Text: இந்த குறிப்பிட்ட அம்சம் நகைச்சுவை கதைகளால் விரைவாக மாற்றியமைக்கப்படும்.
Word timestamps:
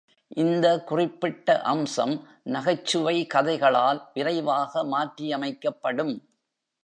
இந்த 0.33 0.67
குறிப்பிட்ட 0.83 1.61
அம்சம் 1.61 2.15
நகைச்சுவை 2.43 3.15
கதைகளால் 3.33 4.01
விரைவாக 4.13 4.83
மாற்றியமைக்கப்படும். 4.85 6.15